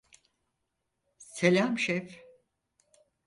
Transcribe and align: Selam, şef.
Selam, 1.17 1.77
şef. 1.79 2.25